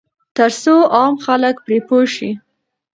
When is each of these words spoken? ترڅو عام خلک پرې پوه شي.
ترڅو 0.35 0.75
عام 0.95 1.13
خلک 1.25 1.55
پرې 1.65 1.77
پوه 1.87 2.03
شي. 2.15 2.29